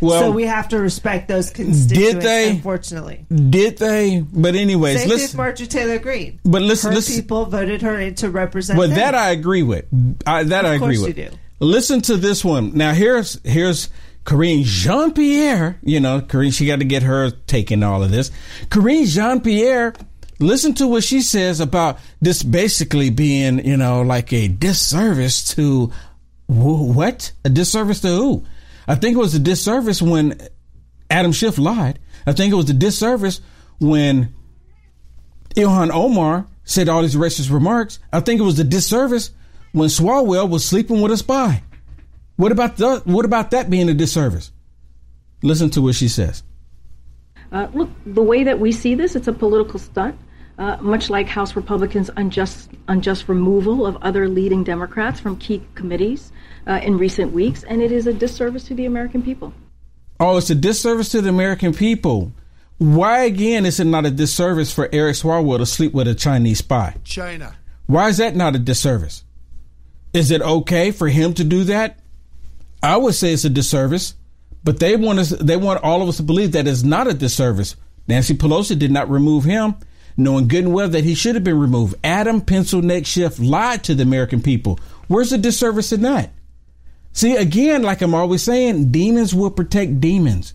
Well, 0.00 0.20
so 0.20 0.30
we 0.32 0.44
have 0.44 0.68
to 0.70 0.80
respect 0.80 1.28
those 1.28 1.50
constituents. 1.50 2.14
Did 2.14 2.20
they? 2.22 2.50
Unfortunately, 2.50 3.26
did 3.32 3.78
they? 3.78 4.20
But 4.20 4.56
anyways, 4.56 5.00
same 5.00 5.08
listen. 5.08 5.36
Marjorie 5.36 5.68
Taylor 5.68 5.98
Greene. 6.00 6.40
But 6.44 6.62
listen, 6.62 6.90
her 6.90 6.96
listen. 6.96 7.22
people 7.22 7.44
voted 7.44 7.82
her 7.82 8.00
in 8.00 8.16
to 8.16 8.30
represent. 8.30 8.76
Well, 8.78 8.88
them. 8.88 8.98
that 8.98 9.14
I 9.14 9.30
agree 9.30 9.62
with. 9.62 9.84
I, 10.26 10.42
that 10.42 10.64
Of 10.64 10.70
I 10.72 10.74
agree 10.74 10.96
course 10.96 11.08
with. 11.08 11.18
you 11.18 11.28
do. 11.30 11.36
Listen 11.60 12.00
to 12.02 12.16
this 12.16 12.44
one. 12.44 12.76
Now 12.76 12.92
here's 12.92 13.40
here's 13.44 13.88
Karine 14.24 14.64
Jean-Pierre. 14.64 15.78
You 15.82 16.00
know, 16.00 16.20
Karine. 16.20 16.50
She 16.52 16.66
got 16.66 16.80
to 16.80 16.84
get 16.84 17.04
her 17.04 17.30
taking 17.30 17.82
all 17.84 18.02
of 18.02 18.10
this. 18.10 18.30
Karine 18.68 19.06
Jean-Pierre. 19.06 19.94
Listen 20.38 20.74
to 20.74 20.86
what 20.86 21.02
she 21.02 21.22
says 21.22 21.60
about 21.60 21.98
this 22.20 22.42
basically 22.42 23.10
being, 23.10 23.64
you 23.64 23.76
know, 23.76 24.02
like 24.02 24.32
a 24.32 24.48
disservice 24.48 25.54
to 25.54 25.86
wh- 26.46 26.94
what? 26.94 27.32
A 27.44 27.48
disservice 27.48 28.00
to 28.02 28.08
who? 28.08 28.44
I 28.86 28.94
think 28.96 29.16
it 29.16 29.20
was 29.20 29.34
a 29.34 29.40
disservice 29.40 30.02
when 30.02 30.38
Adam 31.10 31.32
Schiff 31.32 31.58
lied. 31.58 31.98
I 32.26 32.32
think 32.32 32.52
it 32.52 32.56
was 32.56 32.68
a 32.70 32.74
disservice 32.74 33.40
when 33.80 34.34
Ilhan 35.56 35.90
Omar 35.90 36.46
said 36.64 36.88
all 36.88 37.02
these 37.02 37.16
racist 37.16 37.50
remarks. 37.50 37.98
I 38.12 38.20
think 38.20 38.40
it 38.40 38.44
was 38.44 38.58
a 38.58 38.64
disservice 38.64 39.30
when 39.72 39.88
Swalwell 39.88 40.48
was 40.48 40.64
sleeping 40.64 41.00
with 41.00 41.12
a 41.12 41.16
spy. 41.16 41.62
What 42.36 42.52
about 42.52 42.76
the, 42.76 43.00
what 43.04 43.24
about 43.24 43.52
that 43.52 43.70
being 43.70 43.88
a 43.88 43.94
disservice? 43.94 44.52
Listen 45.42 45.70
to 45.70 45.80
what 45.80 45.94
she 45.94 46.08
says. 46.08 46.42
Uh, 47.52 47.68
look, 47.72 47.88
the 48.04 48.22
way 48.22 48.44
that 48.44 48.58
we 48.58 48.72
see 48.72 48.94
this, 48.94 49.16
it's 49.16 49.28
a 49.28 49.32
political 49.32 49.78
stunt. 49.78 50.18
Uh, 50.58 50.78
much 50.80 51.10
like 51.10 51.28
House 51.28 51.54
Republicans' 51.54 52.10
unjust, 52.16 52.70
unjust 52.88 53.28
removal 53.28 53.84
of 53.84 53.96
other 54.00 54.26
leading 54.26 54.64
Democrats 54.64 55.20
from 55.20 55.36
key 55.36 55.62
committees 55.74 56.32
uh, 56.66 56.80
in 56.82 56.96
recent 56.96 57.32
weeks, 57.32 57.62
and 57.62 57.82
it 57.82 57.92
is 57.92 58.06
a 58.06 58.12
disservice 58.12 58.64
to 58.64 58.74
the 58.74 58.86
American 58.86 59.22
people. 59.22 59.52
Oh, 60.18 60.38
it's 60.38 60.48
a 60.48 60.54
disservice 60.54 61.10
to 61.10 61.20
the 61.20 61.28
American 61.28 61.74
people. 61.74 62.32
Why 62.78 63.24
again 63.24 63.66
is 63.66 63.80
it 63.80 63.84
not 63.84 64.06
a 64.06 64.10
disservice 64.10 64.72
for 64.72 64.88
Eric 64.92 65.16
Swalwell 65.16 65.58
to 65.58 65.66
sleep 65.66 65.92
with 65.92 66.08
a 66.08 66.14
Chinese 66.14 66.58
spy? 66.58 66.96
China. 67.04 67.54
Why 67.86 68.08
is 68.08 68.18
that 68.18 68.34
not 68.34 68.54
a 68.56 68.58
disservice? 68.58 69.24
Is 70.12 70.30
it 70.30 70.42
okay 70.42 70.90
for 70.90 71.08
him 71.08 71.34
to 71.34 71.44
do 71.44 71.64
that? 71.64 71.98
I 72.82 72.96
would 72.96 73.14
say 73.14 73.32
it's 73.32 73.44
a 73.44 73.50
disservice, 73.50 74.14
but 74.64 74.80
they 74.80 74.96
want 74.96 75.18
us 75.18 75.30
they 75.30 75.56
want 75.56 75.82
all 75.82 76.02
of 76.02 76.08
us 76.08 76.18
to 76.18 76.22
believe 76.22 76.52
that 76.52 76.66
it's 76.66 76.82
not 76.82 77.06
a 77.06 77.14
disservice. 77.14 77.76
Nancy 78.08 78.34
Pelosi 78.34 78.78
did 78.78 78.90
not 78.90 79.10
remove 79.10 79.44
him, 79.44 79.74
knowing 80.16 80.48
good 80.48 80.64
and 80.64 80.74
well 80.74 80.88
that 80.88 81.04
he 81.04 81.14
should 81.14 81.34
have 81.34 81.44
been 81.44 81.58
removed. 81.58 81.94
Adam 82.02 82.40
Pencil 82.40 82.82
Neck 82.82 83.06
Schiff 83.06 83.38
lied 83.38 83.84
to 83.84 83.94
the 83.94 84.02
American 84.02 84.42
people. 84.42 84.78
Where's 85.08 85.30
the 85.30 85.38
disservice 85.38 85.92
in 85.92 86.02
that? 86.02 86.30
See, 87.12 87.36
again, 87.36 87.82
like 87.82 88.02
I'm 88.02 88.14
always 88.14 88.42
saying, 88.42 88.92
demons 88.92 89.34
will 89.34 89.50
protect 89.50 90.00
demons. 90.00 90.54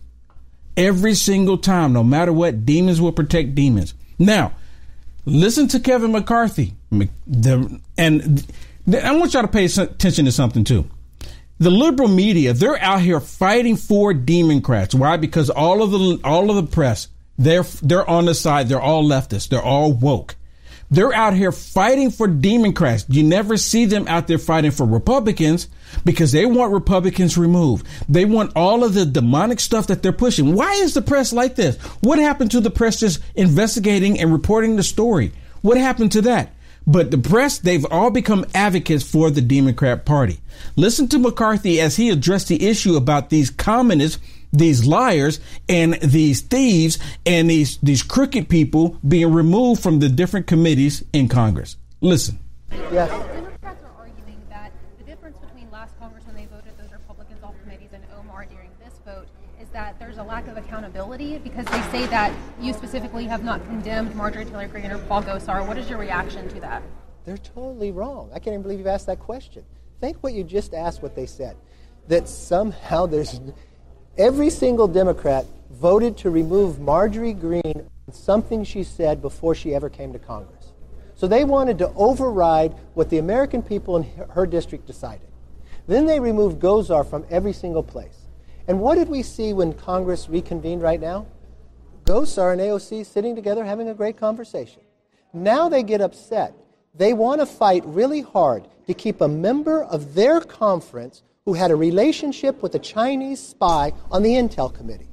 Every 0.76 1.14
single 1.14 1.58
time, 1.58 1.92
no 1.92 2.04
matter 2.04 2.32
what, 2.32 2.64
demons 2.64 3.00
will 3.00 3.12
protect 3.12 3.54
demons. 3.54 3.94
Now, 4.18 4.52
listen 5.24 5.68
to 5.68 5.80
Kevin 5.80 6.12
McCarthy. 6.12 6.74
And 7.98 8.46
I 9.02 9.16
want 9.16 9.34
y'all 9.34 9.42
to 9.42 9.48
pay 9.48 9.64
attention 9.64 10.24
to 10.24 10.32
something 10.32 10.64
too. 10.64 10.88
The 11.58 11.70
liberal 11.70 12.08
media, 12.08 12.52
they're 12.52 12.80
out 12.80 13.00
here 13.02 13.20
fighting 13.20 13.76
for 13.76 14.12
Democrats. 14.14 14.94
Why? 14.94 15.16
Because 15.16 15.50
all 15.50 15.82
of 15.82 15.90
the 15.90 16.20
all 16.24 16.50
of 16.50 16.56
the 16.56 16.70
press, 16.70 17.08
they're 17.44 17.64
they're 17.82 18.08
on 18.08 18.26
the 18.26 18.34
side. 18.34 18.68
They're 18.68 18.80
all 18.80 19.04
leftists. 19.04 19.48
They're 19.48 19.62
all 19.62 19.92
woke. 19.92 20.36
They're 20.90 21.14
out 21.14 21.32
here 21.32 21.52
fighting 21.52 22.10
for 22.10 22.26
Democrats. 22.26 23.06
You 23.08 23.22
never 23.22 23.56
see 23.56 23.86
them 23.86 24.06
out 24.08 24.26
there 24.26 24.36
fighting 24.36 24.72
for 24.72 24.84
Republicans 24.84 25.68
because 26.04 26.32
they 26.32 26.44
want 26.44 26.70
Republicans 26.70 27.38
removed. 27.38 27.86
They 28.10 28.26
want 28.26 28.52
all 28.54 28.84
of 28.84 28.92
the 28.92 29.06
demonic 29.06 29.58
stuff 29.58 29.86
that 29.86 30.02
they're 30.02 30.12
pushing. 30.12 30.54
Why 30.54 30.72
is 30.74 30.92
the 30.92 31.00
press 31.00 31.32
like 31.32 31.54
this? 31.54 31.78
What 32.02 32.18
happened 32.18 32.50
to 32.50 32.60
the 32.60 32.68
press 32.68 33.00
just 33.00 33.22
investigating 33.34 34.20
and 34.20 34.30
reporting 34.32 34.76
the 34.76 34.82
story? 34.82 35.32
What 35.62 35.78
happened 35.78 36.12
to 36.12 36.22
that? 36.22 36.52
But 36.86 37.10
the 37.10 37.16
press, 37.18 37.58
they've 37.58 37.86
all 37.90 38.10
become 38.10 38.44
advocates 38.54 39.08
for 39.08 39.30
the 39.30 39.40
Democrat 39.40 40.04
Party. 40.04 40.40
Listen 40.76 41.08
to 41.08 41.18
McCarthy 41.18 41.80
as 41.80 41.96
he 41.96 42.10
addressed 42.10 42.48
the 42.48 42.68
issue 42.68 42.96
about 42.96 43.30
these 43.30 43.48
communists, 43.48 44.22
these 44.52 44.84
liars, 44.84 45.40
and 45.68 45.94
these 45.94 46.42
thieves, 46.42 46.98
and 47.24 47.48
these, 47.48 47.78
these 47.78 48.02
crooked 48.02 48.48
people 48.48 48.98
being 49.06 49.32
removed 49.32 49.82
from 49.82 49.98
the 49.98 50.08
different 50.08 50.46
committees 50.46 51.02
in 51.12 51.28
Congress. 51.28 51.76
Listen. 52.00 52.38
Yes. 52.70 53.10
Democrats 53.10 53.82
are 53.84 53.92
arguing 53.98 54.40
that 54.50 54.72
the 54.98 55.04
difference 55.04 55.38
between 55.38 55.70
last 55.70 55.98
Congress 55.98 56.24
when 56.26 56.36
they 56.36 56.46
voted 56.46 56.72
those 56.78 56.92
Republicans 56.92 57.42
off 57.42 57.54
committees 57.62 57.90
and 57.92 58.02
Omar 58.18 58.46
during 58.46 58.70
this 58.84 58.94
vote 59.04 59.26
is 59.60 59.68
that 59.70 59.98
there's 59.98 60.18
a 60.18 60.22
lack 60.22 60.48
of 60.48 60.56
accountability 60.56 61.38
because 61.38 61.64
they 61.66 61.82
say 61.90 62.06
that 62.06 62.32
you 62.60 62.72
specifically 62.72 63.24
have 63.24 63.44
not 63.44 63.64
condemned 63.66 64.14
Marjorie 64.14 64.44
Taylor 64.44 64.68
Greene 64.68 64.90
or 64.90 64.98
Paul 64.98 65.22
Gosar. 65.22 65.66
What 65.66 65.78
is 65.78 65.88
your 65.88 65.98
reaction 65.98 66.48
to 66.48 66.60
that? 66.60 66.82
They're 67.24 67.38
totally 67.38 67.92
wrong. 67.92 68.30
I 68.32 68.38
can't 68.38 68.48
even 68.48 68.62
believe 68.62 68.78
you've 68.78 68.88
asked 68.88 69.06
that 69.06 69.20
question. 69.20 69.64
Think 70.00 70.18
what 70.22 70.32
you 70.32 70.42
just 70.42 70.74
asked 70.74 71.02
what 71.02 71.14
they 71.14 71.26
said. 71.26 71.56
That 72.08 72.28
somehow 72.28 73.06
there's 73.06 73.40
every 74.18 74.50
single 74.50 74.88
Democrat 74.88 75.46
voted 75.70 76.16
to 76.18 76.30
remove 76.30 76.80
Marjorie 76.80 77.32
Greene 77.32 77.88
on 78.06 78.14
something 78.14 78.62
she 78.64 78.84
said 78.84 79.22
before 79.22 79.54
she 79.54 79.74
ever 79.74 79.88
came 79.88 80.12
to 80.12 80.18
Congress. 80.18 80.72
So 81.14 81.26
they 81.26 81.44
wanted 81.44 81.78
to 81.78 81.92
override 81.94 82.74
what 82.94 83.10
the 83.10 83.18
American 83.18 83.62
people 83.62 83.96
in 83.96 84.04
her 84.30 84.46
district 84.46 84.86
decided. 84.86 85.28
Then 85.86 86.06
they 86.06 86.20
removed 86.20 86.60
Gosar 86.60 87.08
from 87.08 87.24
every 87.30 87.52
single 87.52 87.82
place. 87.82 88.26
And 88.68 88.80
what 88.80 88.96
did 88.96 89.08
we 89.08 89.22
see 89.22 89.52
when 89.52 89.72
Congress 89.72 90.28
reconvened 90.28 90.82
right 90.82 91.00
now? 91.00 91.26
Gosar 92.04 92.52
and 92.52 92.60
AOC 92.60 93.06
sitting 93.06 93.34
together 93.34 93.64
having 93.64 93.88
a 93.88 93.94
great 93.94 94.16
conversation. 94.16 94.82
Now 95.32 95.68
they 95.68 95.82
get 95.82 96.00
upset. 96.00 96.54
They 96.94 97.12
want 97.12 97.40
to 97.40 97.46
fight 97.46 97.84
really 97.86 98.20
hard 98.20 98.68
to 98.86 98.94
keep 98.94 99.20
a 99.20 99.28
member 99.28 99.82
of 99.82 100.14
their 100.14 100.40
conference 100.40 101.22
who 101.44 101.54
had 101.54 101.70
a 101.70 101.76
relationship 101.76 102.62
with 102.62 102.74
a 102.74 102.78
Chinese 102.78 103.40
spy 103.40 103.92
on 104.10 104.22
the 104.22 104.30
Intel 104.30 104.72
Committee. 104.72 105.08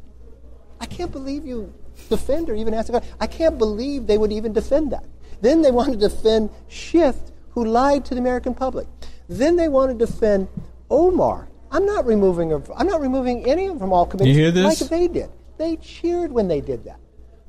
I 0.80 0.86
can't 0.86 1.12
believe 1.12 1.46
you 1.46 1.74
defend 2.08 2.50
or 2.50 2.56
even 2.56 2.74
ask 2.74 2.92
I 3.20 3.28
can't 3.28 3.58
believe 3.58 4.08
they 4.08 4.18
would 4.18 4.32
even 4.32 4.54
defend 4.54 4.92
that. 4.92 5.06
Then 5.42 5.62
they 5.62 5.72
want 5.72 5.92
to 5.92 5.98
defend 5.98 6.50
Schiff, 6.68 7.16
who 7.52 7.66
lied 7.66 8.06
to 8.06 8.14
the 8.14 8.20
American 8.20 8.54
public. 8.54 8.88
Then 9.28 9.56
they 9.56 9.68
want 9.68 9.98
to 9.98 10.06
defend 10.06 10.48
Omar. 10.90 11.50
I'm 11.72 11.86
not 11.86 12.06
removing 12.06 12.52
her. 12.52 12.62
I'm 12.76 12.88
not 12.88 13.02
removing 13.02 13.46
any 13.46 13.66
of 13.66 13.74
them 13.74 13.80
from 13.80 13.94
all 13.94 14.06
committees. 14.06 14.36
You 14.36 14.44
hear 14.44 14.52
this? 14.52 14.82
Like 14.82 14.90
they 14.90 15.08
did. 15.08 15.30
They 15.58 15.78
cheered 15.78 16.32
when 16.32 16.48
they 16.48 16.62
did 16.62 16.84
that. 16.86 17.00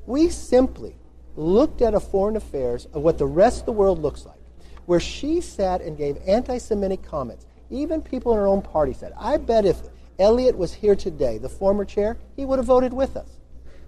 We 0.05 0.29
simply 0.29 0.95
looked 1.35 1.81
at 1.81 1.93
a 1.93 1.99
foreign 1.99 2.35
affairs 2.35 2.87
of 2.93 3.03
what 3.03 3.17
the 3.17 3.27
rest 3.27 3.61
of 3.61 3.65
the 3.67 3.71
world 3.71 4.01
looks 4.01 4.25
like, 4.25 4.39
where 4.85 4.99
she 4.99 5.39
sat 5.39 5.81
and 5.81 5.97
gave 5.97 6.17
anti-Semitic 6.27 7.03
comments. 7.03 7.45
Even 7.71 8.01
people 8.01 8.33
in 8.33 8.37
her 8.37 8.47
own 8.47 8.61
party 8.61 8.93
said, 8.93 9.13
"I 9.17 9.37
bet 9.37 9.65
if 9.65 9.81
Eliot 10.19 10.57
was 10.57 10.73
here 10.73 10.95
today, 10.95 11.37
the 11.37 11.49
former 11.49 11.85
chair, 11.85 12.17
he 12.35 12.45
would 12.45 12.59
have 12.59 12.65
voted 12.65 12.93
with 12.93 13.17
us." 13.17 13.37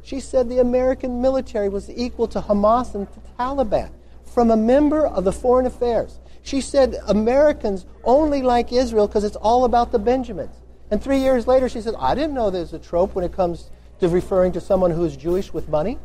She 0.01 0.19
said 0.19 0.49
the 0.49 0.59
American 0.59 1.21
military 1.21 1.69
was 1.69 1.89
equal 1.89 2.27
to 2.27 2.41
Hamas 2.41 2.95
and 2.95 3.07
the 3.07 3.21
Taliban 3.37 3.89
from 4.23 4.49
a 4.49 4.57
member 4.57 5.05
of 5.05 5.23
the 5.23 5.31
Foreign 5.31 5.65
Affairs. 5.65 6.19
She 6.41 6.59
said 6.59 6.99
Americans 7.07 7.85
only 8.03 8.41
like 8.41 8.73
Israel 8.73 9.07
because 9.07 9.23
it's 9.23 9.37
all 9.37 9.63
about 9.63 9.91
the 9.91 9.99
Benjamins. 9.99 10.55
And 10.91 11.01
three 11.01 11.19
years 11.19 11.47
later, 11.47 11.69
she 11.69 11.81
said, 11.81 11.95
I 11.97 12.13
didn't 12.13 12.33
know 12.33 12.49
there's 12.49 12.73
a 12.73 12.79
trope 12.79 13.15
when 13.15 13.23
it 13.23 13.31
comes 13.31 13.69
to 13.99 14.09
referring 14.09 14.51
to 14.51 14.61
someone 14.61 14.91
who 14.91 15.05
is 15.05 15.15
Jewish 15.15 15.53
with 15.53 15.69
money. 15.69 15.97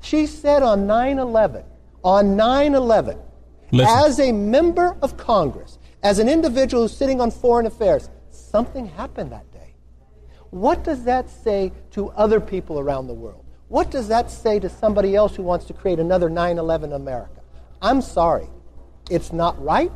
She 0.00 0.26
said 0.26 0.62
on 0.62 0.86
9 0.86 1.18
11, 1.18 1.64
on 2.04 2.36
9 2.36 2.74
11, 2.74 3.18
as 3.80 4.20
a 4.20 4.32
member 4.32 4.96
of 5.02 5.16
Congress, 5.16 5.77
as 6.02 6.18
an 6.18 6.28
individual 6.28 6.84
who's 6.84 6.96
sitting 6.96 7.20
on 7.20 7.30
foreign 7.30 7.66
affairs, 7.66 8.08
something 8.30 8.86
happened 8.86 9.32
that 9.32 9.50
day. 9.52 9.74
What 10.50 10.84
does 10.84 11.04
that 11.04 11.28
say 11.28 11.72
to 11.92 12.10
other 12.10 12.40
people 12.40 12.78
around 12.78 13.06
the 13.06 13.14
world? 13.14 13.44
What 13.68 13.90
does 13.90 14.08
that 14.08 14.30
say 14.30 14.58
to 14.60 14.68
somebody 14.68 15.14
else 15.14 15.36
who 15.36 15.42
wants 15.42 15.66
to 15.66 15.74
create 15.74 15.98
another 15.98 16.30
9 16.30 16.58
11 16.58 16.92
America? 16.92 17.42
I'm 17.82 18.00
sorry. 18.00 18.48
It's 19.10 19.32
not 19.32 19.62
right. 19.62 19.92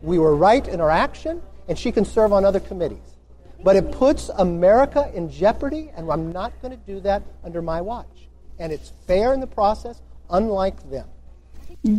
We 0.00 0.18
were 0.18 0.34
right 0.34 0.66
in 0.66 0.80
our 0.80 0.90
action, 0.90 1.42
and 1.68 1.78
she 1.78 1.92
can 1.92 2.04
serve 2.04 2.32
on 2.32 2.44
other 2.44 2.60
committees. 2.60 3.16
But 3.62 3.76
it 3.76 3.92
puts 3.92 4.30
America 4.30 5.10
in 5.14 5.30
jeopardy, 5.30 5.90
and 5.94 6.10
I'm 6.10 6.32
not 6.32 6.52
going 6.62 6.72
to 6.72 6.84
do 6.86 7.00
that 7.00 7.22
under 7.44 7.60
my 7.60 7.82
watch. 7.82 8.28
And 8.58 8.72
it's 8.72 8.92
fair 9.06 9.34
in 9.34 9.40
the 9.40 9.46
process, 9.46 10.00
unlike 10.30 10.90
them. 10.90 11.08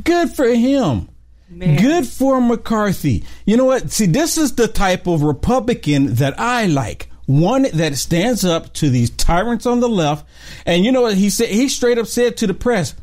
Good 0.03 0.31
for 0.31 0.48
him. 0.48 1.10
Man. 1.51 1.77
Good 1.77 2.08
for 2.08 2.39
McCarthy. 2.39 3.25
You 3.46 3.58
know 3.58 3.65
what? 3.65 3.91
See, 3.91 4.05
this 4.05 4.38
is 4.38 4.55
the 4.55 4.67
type 4.67 5.05
of 5.05 5.22
Republican 5.22 6.15
that 6.15 6.39
I 6.39 6.67
like. 6.67 7.10
One 7.25 7.63
that 7.74 7.96
stands 7.98 8.46
up 8.46 8.74
to 8.74 8.89
these 8.89 9.10
tyrants 9.10 9.65
on 9.65 9.79
the 9.79 9.89
left. 9.89 10.25
And 10.65 10.86
you 10.86 10.91
know 10.91 11.01
what 11.01 11.15
he 11.15 11.29
said? 11.29 11.50
He 11.50 11.70
straight 11.70 11.98
up 11.98 12.08
said 12.08 12.38
to 12.38 12.48
the 12.48 12.53
press, 12.53 12.96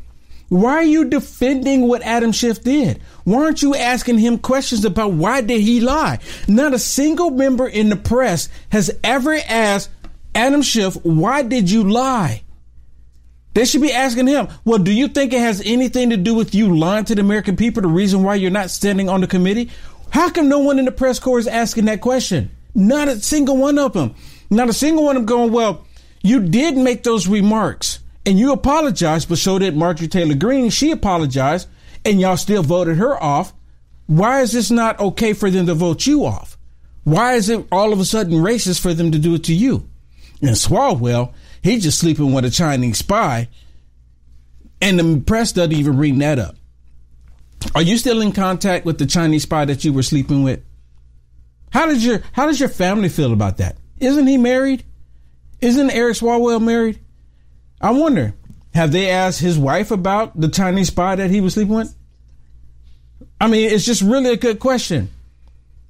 why 0.49 0.73
are 0.73 0.83
you 0.83 1.05
defending 1.05 1.87
what 1.87 2.01
Adam 2.01 2.31
Schiff 2.31 2.63
did? 2.63 2.99
Why 3.23 3.43
aren't 3.43 3.61
you 3.61 3.75
asking 3.75 4.17
him 4.17 4.39
questions 4.39 4.83
about 4.83 5.13
why 5.13 5.41
did 5.41 5.61
he 5.61 5.79
lie? 5.79 6.19
Not 6.47 6.73
a 6.73 6.79
single 6.79 7.29
member 7.29 7.67
in 7.67 7.89
the 7.89 7.95
press 7.95 8.49
has 8.69 8.91
ever 9.03 9.37
asked 9.47 9.91
Adam 10.33 10.63
Schiff, 10.63 10.95
why 11.03 11.43
did 11.43 11.69
you 11.69 11.87
lie? 11.89 12.41
They 13.59 13.65
should 13.65 13.81
be 13.81 13.91
asking 13.91 14.27
him, 14.27 14.47
well, 14.63 14.79
do 14.79 14.89
you 14.89 15.09
think 15.09 15.33
it 15.33 15.41
has 15.41 15.61
anything 15.65 16.11
to 16.11 16.15
do 16.15 16.33
with 16.33 16.55
you 16.55 16.77
lying 16.77 17.03
to 17.03 17.13
the 17.13 17.19
American 17.19 17.57
people, 17.57 17.81
the 17.81 17.89
reason 17.89 18.23
why 18.23 18.35
you're 18.35 18.49
not 18.49 18.69
standing 18.69 19.09
on 19.09 19.19
the 19.19 19.27
committee? 19.27 19.69
How 20.11 20.29
come 20.29 20.47
no 20.47 20.59
one 20.59 20.79
in 20.79 20.85
the 20.85 20.93
press 20.93 21.19
corps 21.19 21.39
is 21.39 21.45
asking 21.45 21.83
that 21.83 21.99
question? 21.99 22.55
Not 22.73 23.09
a 23.09 23.19
single 23.19 23.57
one 23.57 23.77
of 23.77 23.91
them. 23.91 24.15
Not 24.49 24.69
a 24.69 24.73
single 24.73 25.03
one 25.03 25.17
of 25.17 25.23
them 25.23 25.25
going, 25.25 25.51
well, 25.51 25.85
you 26.21 26.39
did 26.39 26.77
make 26.77 27.03
those 27.03 27.27
remarks 27.27 27.99
and 28.25 28.39
you 28.39 28.53
apologized, 28.53 29.27
but 29.27 29.39
so 29.39 29.59
did 29.59 29.75
Marjorie 29.75 30.07
Taylor 30.07 30.35
Greene. 30.35 30.69
She 30.69 30.91
apologized, 30.91 31.67
and 32.05 32.21
y'all 32.21 32.37
still 32.37 32.63
voted 32.63 32.95
her 32.95 33.21
off. 33.21 33.51
Why 34.07 34.39
is 34.39 34.53
this 34.53 34.71
not 34.71 35.01
okay 35.01 35.33
for 35.33 35.49
them 35.51 35.65
to 35.65 35.73
vote 35.73 36.07
you 36.07 36.23
off? 36.23 36.57
Why 37.03 37.33
is 37.33 37.49
it 37.49 37.67
all 37.73 37.91
of 37.91 37.99
a 37.99 38.05
sudden 38.05 38.35
racist 38.35 38.79
for 38.79 38.93
them 38.93 39.11
to 39.11 39.19
do 39.19 39.35
it 39.35 39.43
to 39.43 39.53
you? 39.53 39.89
And 40.41 40.51
Swalwell, 40.51 41.33
he's 41.61 41.83
just 41.83 41.99
sleeping 41.99 42.33
with 42.33 42.45
a 42.45 42.49
Chinese 42.49 42.97
spy, 42.97 43.49
and 44.81 44.99
the 44.99 45.21
press 45.21 45.51
doesn't 45.51 45.73
even 45.73 45.95
bring 45.95 46.19
that 46.19 46.39
up. 46.39 46.55
Are 47.75 47.81
you 47.81 47.97
still 47.97 48.21
in 48.21 48.31
contact 48.31 48.85
with 48.85 48.97
the 48.97 49.05
Chinese 49.05 49.43
spy 49.43 49.65
that 49.65 49.83
you 49.83 49.91
were 49.93 50.03
sleeping 50.03 50.43
with? 50.43 50.63
How 51.71 51.85
does 51.85 52.05
your 52.05 52.21
how 52.31 52.47
does 52.47 52.59
your 52.59 52.69
family 52.69 53.09
feel 53.09 53.33
about 53.33 53.57
that? 53.57 53.77
Isn't 53.99 54.27
he 54.27 54.37
married? 54.37 54.83
Isn't 55.61 55.91
Eric 55.91 56.15
Swalwell 56.15 56.61
married? 56.61 56.99
I 57.81 57.91
wonder, 57.91 58.33
have 58.73 58.91
they 58.91 59.09
asked 59.09 59.39
his 59.39 59.57
wife 59.57 59.91
about 59.91 60.39
the 60.39 60.47
Chinese 60.47 60.87
spy 60.87 61.15
that 61.15 61.29
he 61.29 61.41
was 61.41 61.53
sleeping 61.53 61.75
with? 61.75 61.95
I 63.41 63.47
mean, 63.47 63.69
it's 63.69 63.85
just 63.85 64.01
really 64.01 64.31
a 64.31 64.37
good 64.37 64.59
question. 64.59 65.09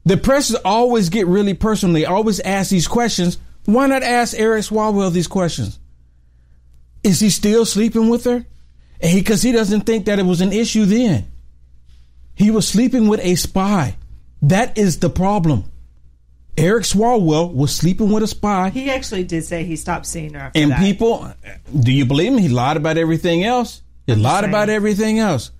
The 0.05 0.17
press 0.17 0.53
always 0.65 1.09
get 1.09 1.27
really 1.27 1.53
personal. 1.53 1.93
They 1.93 2.05
always 2.05 2.39
ask 2.39 2.69
these 2.69 2.87
questions. 2.87 3.37
Why 3.73 3.85
not 3.85 4.01
ask 4.01 4.37
Eric 4.37 4.63
Swalwell 4.63 5.11
these 5.11 5.27
questions? 5.27 5.79
Is 7.03 7.19
he 7.19 7.29
still 7.29 7.65
sleeping 7.65 8.09
with 8.09 8.25
her? 8.25 8.45
Because 8.99 9.41
he, 9.43 9.49
he 9.49 9.55
doesn't 9.55 9.81
think 9.81 10.05
that 10.05 10.19
it 10.19 10.25
was 10.25 10.41
an 10.41 10.51
issue 10.51 10.85
then. 10.85 11.31
He 12.33 12.51
was 12.51 12.67
sleeping 12.67 13.07
with 13.07 13.19
a 13.23 13.35
spy. 13.35 13.95
That 14.41 14.77
is 14.77 14.99
the 14.99 15.09
problem. 15.09 15.65
Eric 16.57 16.83
Swalwell 16.83 17.53
was 17.53 17.73
sleeping 17.73 18.11
with 18.11 18.23
a 18.23 18.27
spy. 18.27 18.69
He 18.69 18.89
actually 18.89 19.23
did 19.23 19.45
say 19.45 19.63
he 19.63 19.75
stopped 19.75 20.05
seeing 20.07 20.33
her. 20.33 20.51
and 20.55 20.71
that. 20.71 20.79
people, 20.79 21.31
do 21.79 21.91
you 21.91 22.05
believe 22.05 22.33
him? 22.33 22.39
He 22.39 22.49
lied 22.49 22.75
about 22.75 22.97
everything 22.97 23.43
else. 23.43 23.81
He 24.07 24.13
I'm 24.13 24.21
lied 24.21 24.41
saying. 24.41 24.51
about 24.51 24.69
everything 24.69 25.19
else. 25.19 25.51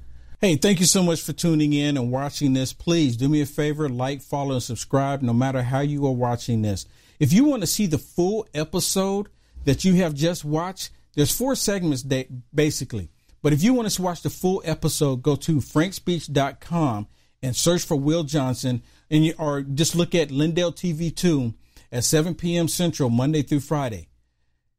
Hey, 0.41 0.55
thank 0.55 0.79
you 0.79 0.85
so 0.85 1.03
much 1.03 1.21
for 1.21 1.31
tuning 1.33 1.73
in 1.73 1.95
and 1.95 2.11
watching 2.11 2.53
this. 2.53 2.73
Please 2.73 3.17
do 3.17 3.29
me 3.29 3.41
a 3.41 3.45
favor, 3.45 3.87
like, 3.87 4.21
follow, 4.21 4.53
and 4.53 4.63
subscribe 4.63 5.21
no 5.21 5.33
matter 5.33 5.61
how 5.61 5.81
you 5.81 6.05
are 6.07 6.11
watching 6.11 6.63
this. 6.63 6.85
If 7.19 7.33
you 7.33 7.43
want 7.43 7.61
to 7.61 7.67
see 7.67 7.85
the 7.85 7.97
full 7.97 8.47
episode 8.53 9.27
that 9.65 9.83
you 9.83 9.95
have 9.95 10.13
just 10.13 10.45
watched, 10.45 10.91
there's 11.15 11.35
four 11.35 11.55
segments 11.55 12.03
that 12.03 12.27
basically. 12.55 13.09
But 13.41 13.53
if 13.53 13.61
you 13.61 13.73
want 13.73 13.89
to 13.89 14.01
watch 14.01 14.21
the 14.21 14.29
full 14.29 14.61
episode, 14.65 15.21
go 15.21 15.35
to 15.35 15.57
frankspeech.com 15.57 17.07
and 17.41 17.55
search 17.55 17.83
for 17.83 17.95
Will 17.95 18.23
Johnson 18.23 18.83
and 19.09 19.25
you, 19.25 19.33
or 19.37 19.61
just 19.61 19.95
look 19.95 20.13
at 20.15 20.31
Lindell 20.31 20.71
TV 20.71 21.13
2 21.13 21.53
at 21.91 22.03
7 22.03 22.35
p.m. 22.35 22.67
Central 22.67 23.09
Monday 23.09 23.41
through 23.41 23.61
Friday. 23.61 24.07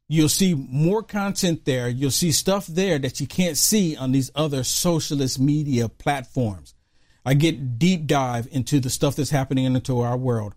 You'll 0.08 0.28
see 0.28 0.54
more 0.54 1.02
content 1.02 1.64
there. 1.64 1.88
You'll 1.88 2.10
see 2.10 2.32
stuff 2.32 2.66
there 2.66 2.98
that 2.98 3.20
you 3.20 3.26
can't 3.26 3.56
see 3.56 3.96
on 3.96 4.12
these 4.12 4.30
other 4.34 4.64
socialist 4.64 5.38
media 5.38 5.88
platforms. 5.88 6.74
I 7.24 7.34
get 7.34 7.78
deep 7.78 8.06
dive 8.06 8.48
into 8.50 8.80
the 8.80 8.90
stuff 8.90 9.16
that's 9.16 9.30
happening 9.30 9.66
into 9.66 10.00
our 10.00 10.16
world. 10.16 10.54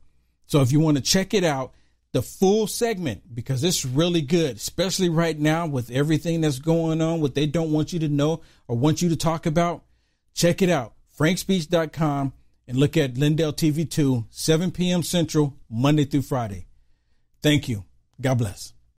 So 0.54 0.62
if 0.62 0.72
you 0.72 0.80
want 0.80 0.98
to 0.98 1.04
check 1.04 1.34
it 1.34 1.44
out, 1.44 1.74
the 2.12 2.22
full 2.22 2.68
segment, 2.68 3.34
because 3.34 3.64
it's 3.64 3.84
really 3.84 4.22
good, 4.22 4.58
especially 4.58 5.10
right 5.10 5.40
now 5.40 5.66
with 5.66 5.90
everything 5.90 6.42
that's 6.42 6.60
going 6.60 7.02
on, 7.02 7.22
what 7.22 7.34
they 7.34 7.48
don't 7.48 7.72
want 7.72 7.92
you 7.92 7.98
to 7.98 8.08
know 8.08 8.42
or 8.68 8.78
want 8.78 9.02
you 9.02 9.10
to 9.10 9.16
talk 9.16 9.48
about, 9.48 9.84
check 10.36 10.62
it 10.62 10.70
out. 10.70 10.94
frankspeech.com 11.18 12.34
and 12.68 12.78
look 12.78 12.96
at 12.96 13.18
Lindell 13.18 13.52
TV 13.52 13.90
2, 13.90 14.28
7 14.30 14.70
p.m. 14.70 15.02
Central, 15.02 15.58
Monday 15.72 16.06
through 16.06 16.22
Friday. 16.22 16.68
Thank 17.42 17.68
you. 17.68 17.86
God 18.22 18.38
bless. 18.38 18.74